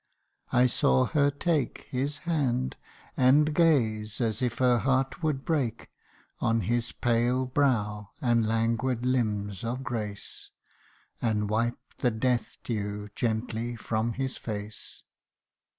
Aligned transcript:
I 0.51 0.65
saw 0.65 1.05
her 1.05 1.29
take 1.29 1.81
His 1.91 2.17
hand, 2.25 2.75
and 3.15 3.53
gaze, 3.53 4.19
as 4.19 4.41
if 4.41 4.57
her 4.57 4.79
heart 4.79 5.21
would 5.21 5.45
break, 5.45 5.91
On 6.39 6.61
his 6.61 6.91
pale 6.91 7.45
brow 7.45 8.09
and 8.19 8.47
languid 8.47 9.05
limbs 9.05 9.63
of 9.63 9.83
grace, 9.83 10.49
And 11.21 11.51
wipe 11.51 11.77
the 11.99 12.09
death 12.09 12.57
dew 12.63 13.09
gently 13.13 13.75
from 13.75 14.13
his 14.13 14.37
face. 14.37 15.03